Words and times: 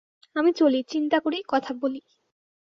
আমি 0.35 0.51
চলি, 0.53 0.79
চিন্তা 0.91 1.17
করি, 1.19 1.37
কথা 1.47 1.71
বলি। 1.81 1.99